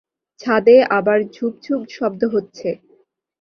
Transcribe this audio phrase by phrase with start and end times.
[0.39, 2.69] ছাদে আবার ঝুপঝুপ শব্দ হচ্ছে।